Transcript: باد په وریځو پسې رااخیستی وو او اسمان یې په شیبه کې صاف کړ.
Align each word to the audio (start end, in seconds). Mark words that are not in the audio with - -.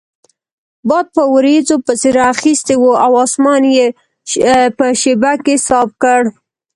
باد 0.87 1.07
په 1.15 1.23
وریځو 1.33 1.75
پسې 1.85 2.09
رااخیستی 2.19 2.75
وو 2.79 2.91
او 3.05 3.11
اسمان 3.25 3.63
یې 3.75 3.87
په 4.77 4.85
شیبه 5.01 5.33
کې 5.45 5.55
صاف 5.67 5.89
کړ. 6.03 6.21